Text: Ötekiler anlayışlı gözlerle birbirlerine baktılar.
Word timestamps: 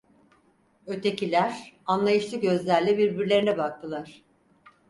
Ötekiler 0.87 1.73
anlayışlı 1.85 2.37
gözlerle 2.39 2.97
birbirlerine 2.97 3.57
baktılar. 3.57 4.21